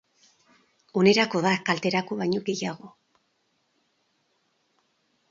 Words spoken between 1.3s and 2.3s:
da, kalterako